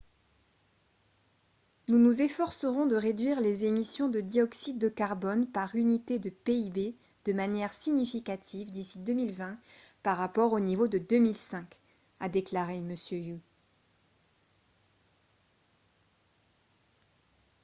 «nous 1.87 1.99
nous 1.99 2.21
efforcerons 2.23 2.87
de 2.87 2.95
réduire 2.95 3.39
les 3.39 3.65
émissions 3.65 4.09
de 4.09 4.19
dioxyde 4.19 4.79
de 4.79 4.89
carbone 4.89 5.45
par 5.45 5.75
unité 5.75 6.17
de 6.17 6.31
pib 6.31 6.95
de 7.25 7.33
manière 7.33 7.71
significative 7.75 8.71
d'ici 8.71 8.97
2020 8.97 9.59
par 10.01 10.17
rapport 10.17 10.53
au 10.53 10.59
niveau 10.59 10.87
de 10.87 10.97
2005» 10.97 11.77
a 12.19 12.29
déclaré 12.29 12.77
m. 12.77 12.95
hu 13.11 13.37